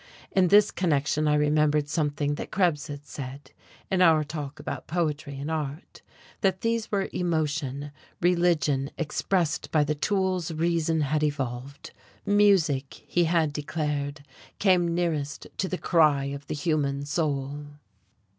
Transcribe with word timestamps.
In 0.31 0.47
this 0.47 0.71
connection 0.71 1.27
I 1.27 1.35
remembered 1.35 1.87
something 1.87 2.33
that 2.33 2.49
Krebs 2.49 2.87
had 2.87 3.05
said 3.05 3.51
in 3.91 4.01
our 4.01 4.23
talk 4.23 4.59
about 4.59 4.87
poetry 4.87 5.37
and 5.37 5.51
art, 5.51 6.01
that 6.39 6.61
these 6.61 6.91
were 6.91 7.07
emotion, 7.13 7.91
religion 8.19 8.89
expressed 8.97 9.69
by 9.69 9.83
the 9.83 9.93
tools 9.93 10.51
reason 10.51 11.01
had 11.01 11.21
evolved. 11.21 11.91
Music, 12.25 13.03
he 13.05 13.25
had 13.25 13.53
declared, 13.53 14.25
came 14.57 14.95
nearest 14.95 15.45
to 15.57 15.67
the 15.69 15.77
cry 15.77 16.23
of 16.25 16.47
the 16.47 16.55
human 16.55 17.05
soul.... 17.05 17.67